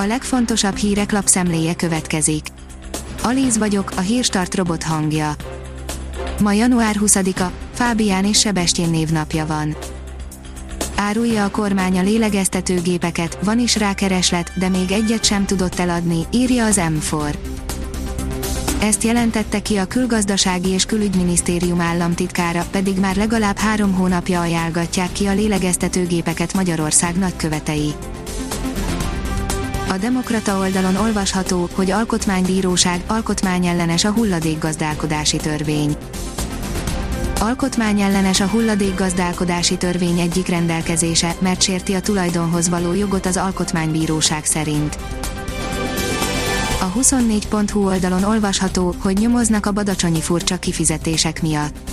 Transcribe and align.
A 0.00 0.06
legfontosabb 0.06 0.76
hírek 0.76 1.12
lapszemléje 1.12 1.74
következik. 1.74 2.46
Alíz 3.22 3.58
vagyok, 3.58 3.92
a 3.96 4.00
hírstart 4.00 4.54
robot 4.54 4.82
hangja. 4.82 5.34
Ma 6.40 6.52
január 6.52 6.96
20-a, 7.00 7.50
Fábián 7.72 8.24
és 8.24 8.38
Sebestyén 8.38 8.90
névnapja 8.90 9.46
van. 9.46 9.76
Árulja 10.96 11.44
a 11.44 11.50
kormány 11.50 11.98
a 11.98 12.02
lélegeztetőgépeket, 12.02 13.38
van 13.42 13.58
is 13.58 13.76
rá 13.76 13.94
kereslet, 13.94 14.52
de 14.58 14.68
még 14.68 14.90
egyet 14.90 15.24
sem 15.24 15.46
tudott 15.46 15.78
eladni, 15.78 16.26
írja 16.32 16.64
az 16.64 16.80
M4. 16.80 17.34
Ezt 18.80 19.02
jelentette 19.02 19.62
ki 19.62 19.76
a 19.76 19.86
külgazdasági 19.86 20.68
és 20.68 20.84
külügyminisztérium 20.84 21.80
államtitkára, 21.80 22.64
pedig 22.70 22.98
már 22.98 23.16
legalább 23.16 23.56
három 23.56 23.92
hónapja 23.92 24.40
ajánlgatják 24.40 25.12
ki 25.12 25.26
a 25.26 25.34
lélegeztetőgépeket 25.34 26.54
Magyarország 26.54 27.16
nagykövetei. 27.16 27.94
Demokrata 30.00 30.58
oldalon 30.58 30.96
olvasható, 30.96 31.68
hogy 31.74 31.90
Alkotmánybíróság 31.90 33.00
alkotmányellenes 33.06 34.04
a 34.04 34.10
hulladékgazdálkodási 34.10 35.36
törvény. 35.36 35.96
Alkotmányellenes 37.40 38.40
a 38.40 38.46
hulladékgazdálkodási 38.46 39.76
törvény 39.76 40.18
egyik 40.18 40.48
rendelkezése, 40.48 41.34
mert 41.38 41.62
sérti 41.62 41.94
a 41.94 42.00
tulajdonhoz 42.00 42.68
való 42.68 42.94
jogot 42.94 43.26
az 43.26 43.36
Alkotmánybíróság 43.36 44.44
szerint. 44.44 44.98
A 46.80 46.98
24.hu 46.98 47.86
oldalon 47.86 48.24
olvasható, 48.24 48.94
hogy 48.98 49.18
nyomoznak 49.18 49.66
a 49.66 49.72
badacsonyi 49.72 50.20
furcsa 50.20 50.56
kifizetések 50.56 51.42
miatt. 51.42 51.90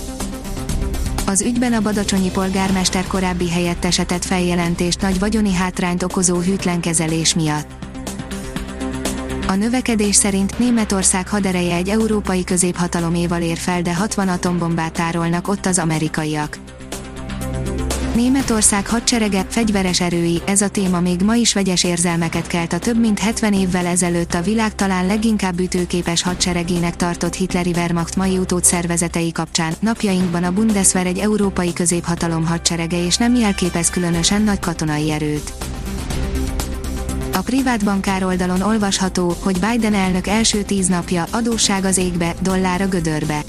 Az 1.26 1.40
ügyben 1.40 1.72
a 1.72 1.80
badacsonyi 1.80 2.30
polgármester 2.30 3.06
korábbi 3.06 3.50
helyettese 3.50 4.04
tett 4.04 4.24
feljelentést 4.24 5.00
nagy 5.00 5.18
vagyoni 5.18 5.54
hátrányt 5.54 6.02
okozó 6.02 6.38
hűtlen 6.38 6.80
kezelés 6.80 7.34
miatt. 7.34 7.85
A 9.48 9.54
növekedés 9.54 10.14
szerint 10.14 10.58
Németország 10.58 11.28
hadereje 11.28 11.74
egy 11.74 11.88
európai 11.88 12.44
középhataloméval 12.44 13.42
ér 13.42 13.56
fel, 13.56 13.82
de 13.82 13.94
60 13.94 14.28
atombombát 14.28 14.92
tárolnak 14.92 15.48
ott 15.48 15.66
az 15.66 15.78
amerikaiak. 15.78 16.58
Németország 18.14 18.88
hadserege, 18.88 19.46
fegyveres 19.48 20.00
erői, 20.00 20.42
ez 20.46 20.60
a 20.60 20.68
téma 20.68 21.00
még 21.00 21.20
ma 21.20 21.34
is 21.34 21.54
vegyes 21.54 21.84
érzelmeket 21.84 22.46
kelt 22.46 22.72
a 22.72 22.78
több 22.78 23.00
mint 23.00 23.18
70 23.18 23.52
évvel 23.52 23.86
ezelőtt 23.86 24.34
a 24.34 24.42
világ 24.42 24.74
talán 24.74 25.06
leginkább 25.06 25.60
ütőképes 25.60 26.22
hadseregének 26.22 26.96
tartott 26.96 27.34
Hitleri 27.34 27.70
Wehrmacht 27.70 28.16
mai 28.16 28.38
utód 28.38 28.64
szervezetei 28.64 29.32
kapcsán. 29.32 29.72
Napjainkban 29.80 30.44
a 30.44 30.52
Bundeswehr 30.52 31.06
egy 31.06 31.18
európai 31.18 31.72
középhatalom 31.72 32.46
hadserege 32.46 33.04
és 33.04 33.16
nem 33.16 33.34
jelképez 33.34 33.90
különösen 33.90 34.42
nagy 34.42 34.58
katonai 34.58 35.10
erőt. 35.10 35.52
A 37.36 37.40
privát 37.40 37.84
bankár 37.84 38.24
oldalon 38.24 38.60
olvasható, 38.60 39.36
hogy 39.40 39.58
Biden 39.70 39.94
elnök 39.94 40.26
első 40.26 40.62
tíz 40.62 40.86
napja 40.86 41.24
adósság 41.30 41.84
az 41.84 41.96
égbe, 41.96 42.34
dollár 42.42 42.80
a 42.80 42.86
gödörbe. 42.86 43.42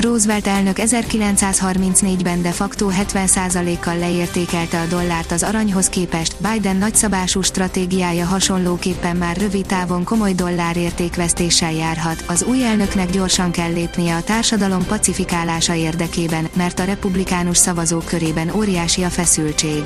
Roosevelt 0.00 0.46
elnök 0.46 0.76
1934-ben 0.78 2.42
de 2.42 2.50
facto 2.50 2.88
70%-kal 2.90 3.98
leértékelte 3.98 4.80
a 4.80 4.86
dollárt 4.86 5.32
az 5.32 5.42
aranyhoz 5.42 5.88
képest, 5.88 6.36
Biden 6.52 6.76
nagyszabású 6.76 7.42
stratégiája 7.42 8.26
hasonlóképpen 8.26 9.16
már 9.16 9.36
rövid 9.36 9.66
távon 9.66 10.04
komoly 10.04 10.32
dollárértékvesztéssel 10.32 11.72
járhat, 11.72 12.24
az 12.26 12.44
új 12.44 12.64
elnöknek 12.64 13.10
gyorsan 13.10 13.50
kell 13.50 13.72
lépnie 13.72 14.16
a 14.16 14.22
társadalom 14.22 14.84
pacifikálása 14.84 15.74
érdekében, 15.74 16.48
mert 16.52 16.78
a 16.78 16.84
republikánus 16.84 17.56
szavazók 17.56 18.04
körében 18.04 18.50
óriási 18.50 19.02
a 19.02 19.10
feszültség. 19.10 19.82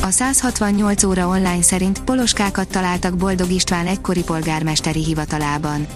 A 0.00 0.10
168 0.10 1.04
óra 1.04 1.28
online 1.28 1.62
szerint 1.62 2.04
poloskákat 2.04 2.68
találtak 2.68 3.16
Boldog 3.16 3.50
István 3.50 3.86
egykori 3.86 4.22
polgármesteri 4.22 5.04
hivatalában. 5.04 5.86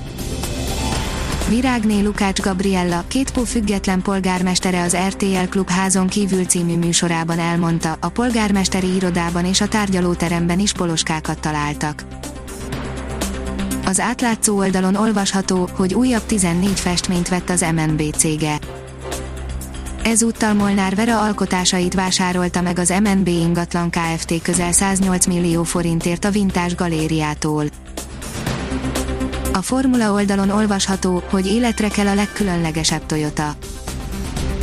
Virágné 1.48 2.00
Lukács 2.00 2.40
Gabriella, 2.40 3.04
kétpó 3.08 3.44
független 3.44 4.02
polgármestere 4.02 4.82
az 4.82 4.96
RTL 5.08 5.48
Klub 5.48 5.70
házon 5.70 6.06
kívül 6.06 6.44
című 6.44 6.76
műsorában 6.76 7.38
elmondta, 7.38 7.96
a 8.00 8.08
polgármesteri 8.08 8.94
irodában 8.94 9.44
és 9.44 9.60
a 9.60 9.68
tárgyalóteremben 9.68 10.58
is 10.58 10.72
poloskákat 10.72 11.40
találtak. 11.40 12.04
Az 13.84 14.00
átlátszó 14.00 14.56
oldalon 14.56 14.94
olvasható, 14.94 15.68
hogy 15.72 15.94
újabb 15.94 16.26
14 16.26 16.80
festményt 16.80 17.28
vett 17.28 17.50
az 17.50 17.64
MNB 17.74 18.02
cége. 18.16 18.58
Ezúttal 20.02 20.54
Molnár 20.54 20.94
Vera 20.94 21.20
alkotásait 21.20 21.94
vásárolta 21.94 22.60
meg 22.60 22.78
az 22.78 22.94
MNB 23.02 23.26
ingatlan 23.26 23.90
Kft. 23.90 24.42
közel 24.42 24.72
108 24.72 25.26
millió 25.26 25.62
forintért 25.62 26.24
a 26.24 26.30
Vintás 26.30 26.74
galériától. 26.74 27.64
A 29.52 29.62
Formula 29.62 30.12
oldalon 30.12 30.50
olvasható, 30.50 31.22
hogy 31.30 31.46
életre 31.46 31.88
kell 31.88 32.06
a 32.06 32.14
legkülönlegesebb 32.14 33.06
Toyota. 33.06 33.56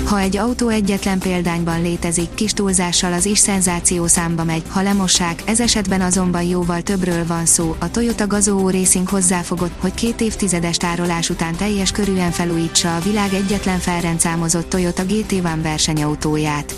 Ha 0.07 0.19
egy 0.19 0.37
autó 0.37 0.67
egyetlen 0.67 1.19
példányban 1.19 1.81
létezik, 1.81 2.33
kis 2.33 2.51
túlzással 2.53 3.13
az 3.13 3.25
is 3.25 3.37
szenzáció 3.37 4.07
számba 4.07 4.43
megy, 4.43 4.63
ha 4.69 4.81
lemossák, 4.81 5.41
ez 5.45 5.59
esetben 5.59 6.01
azonban 6.01 6.43
jóval 6.43 6.81
többről 6.81 7.25
van 7.25 7.45
szó. 7.45 7.75
A 7.79 7.91
Toyota 7.91 8.27
Gazoo 8.27 8.69
Racing 8.69 9.07
hozzáfogott, 9.07 9.73
hogy 9.79 9.93
két 9.93 10.21
évtizedes 10.21 10.77
tárolás 10.77 11.29
után 11.29 11.55
teljes 11.55 11.91
körűen 11.91 12.31
felújítsa 12.31 12.95
a 12.95 12.99
világ 12.99 13.33
egyetlen 13.33 13.79
felrendszámozott 13.79 14.69
Toyota 14.69 15.03
GT1 15.03 15.59
versenyautóját. 15.61 16.75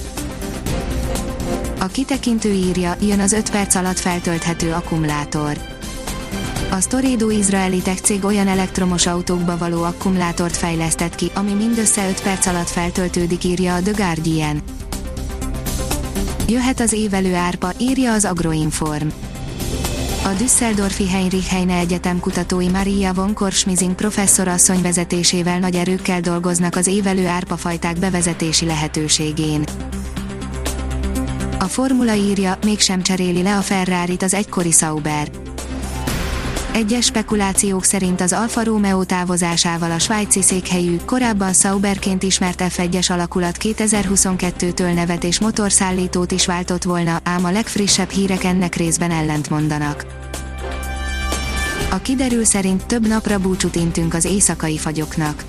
A 1.79 1.85
kitekintő 1.85 2.51
írja, 2.51 2.95
jön 3.01 3.19
az 3.19 3.31
5 3.33 3.49
perc 3.49 3.75
alatt 3.75 3.99
feltölthető 3.99 4.71
akkumulátor 4.71 5.68
a 6.71 6.81
Storedo 6.81 7.29
izraeli 7.29 7.81
tech 7.81 8.01
cég 8.01 8.23
olyan 8.25 8.47
elektromos 8.47 9.05
autókba 9.05 9.57
való 9.57 9.83
akkumulátort 9.83 10.57
fejlesztett 10.57 11.15
ki, 11.15 11.31
ami 11.33 11.53
mindössze 11.53 12.07
5 12.07 12.21
perc 12.21 12.45
alatt 12.45 12.69
feltöltődik, 12.69 13.43
írja 13.43 13.75
a 13.75 13.81
The 13.81 13.91
Guardian. 13.91 14.61
Jöhet 16.47 16.79
az 16.79 16.93
évelő 16.93 17.35
árpa, 17.35 17.71
írja 17.77 18.13
az 18.13 18.25
Agroinform. 18.25 19.07
A 20.25 20.29
Düsseldorfi 20.37 21.07
Heinrich 21.07 21.49
Heine 21.49 21.77
Egyetem 21.77 22.19
kutatói 22.19 22.69
Maria 22.69 23.13
von 23.13 23.33
Korschmizing 23.33 23.95
professzorasszony 23.95 24.81
vezetésével 24.81 25.59
nagy 25.59 25.75
erőkkel 25.75 26.21
dolgoznak 26.21 26.75
az 26.75 26.87
évelő 26.87 27.27
árpafajták 27.27 27.99
bevezetési 27.99 28.65
lehetőségén. 28.65 29.63
A 31.59 31.65
formula 31.65 32.13
írja, 32.13 32.57
mégsem 32.63 33.01
cseréli 33.01 33.41
le 33.41 33.57
a 33.57 33.61
Ferrari-t 33.61 34.23
az 34.23 34.33
egykori 34.33 34.71
Sauber 34.71 35.29
egyes 36.73 37.05
spekulációk 37.05 37.83
szerint 37.83 38.21
az 38.21 38.33
Alfa 38.33 38.63
Romeo 38.63 39.03
távozásával 39.03 39.91
a 39.91 39.99
svájci 39.99 40.41
székhelyű, 40.41 40.97
korábban 41.05 41.53
Sauberként 41.53 42.23
ismert 42.23 42.63
F1-es 42.63 43.11
alakulat 43.11 43.57
2022-től 43.59 44.93
nevet 44.93 45.23
és 45.23 45.39
motorszállítót 45.39 46.31
is 46.31 46.45
váltott 46.45 46.83
volna, 46.83 47.19
ám 47.23 47.45
a 47.45 47.51
legfrissebb 47.51 48.09
hírek 48.09 48.43
ennek 48.43 48.75
részben 48.75 49.11
ellent 49.11 49.49
mondanak. 49.49 50.05
A 51.91 51.97
kiderül 51.97 52.45
szerint 52.45 52.85
több 52.85 53.07
napra 53.07 53.39
búcsút 53.39 53.75
intünk 53.75 54.13
az 54.13 54.25
éjszakai 54.25 54.77
fagyoknak 54.77 55.43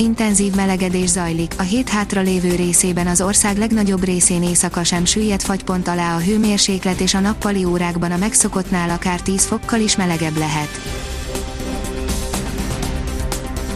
intenzív 0.00 0.54
melegedés 0.54 1.08
zajlik, 1.08 1.54
a 1.58 1.62
hét 1.62 1.88
hátra 1.88 2.20
lévő 2.20 2.54
részében 2.54 3.06
az 3.06 3.20
ország 3.20 3.58
legnagyobb 3.58 4.04
részén 4.04 4.42
éjszaka 4.42 4.84
sem 4.84 5.04
süllyed 5.04 5.40
fagypont 5.40 5.88
alá 5.88 6.16
a 6.16 6.20
hőmérséklet 6.20 7.00
és 7.00 7.14
a 7.14 7.20
nappali 7.20 7.64
órákban 7.64 8.12
a 8.12 8.16
megszokottnál 8.16 8.90
akár 8.90 9.20
10 9.20 9.44
fokkal 9.44 9.80
is 9.80 9.96
melegebb 9.96 10.36
lehet. 10.36 10.68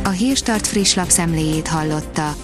A 0.05 0.09
Hírstart 0.09 0.67
friss 0.67 0.95
lapszemléjét 0.95 1.69
hallotta. 1.69 2.35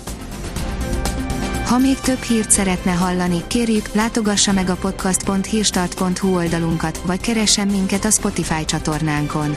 Ha 1.67 1.79
még 1.79 2.01
több 2.01 2.23
hírt 2.23 2.51
szeretne 2.51 2.93
hallani, 2.93 3.43
kérjük, 3.47 3.93
látogassa 3.93 4.53
meg 4.53 4.71
a 4.71 4.75
podcast.hírstart.hu 4.75 6.35
oldalunkat, 6.35 7.01
vagy 7.07 7.21
keressen 7.21 7.69
minket 7.69 8.05
a 8.05 8.11
Spotify 8.11 8.65
csatornánkon. 8.65 9.57